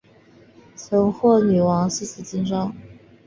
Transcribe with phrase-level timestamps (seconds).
[0.75, 2.75] 曾获女王诗词金章。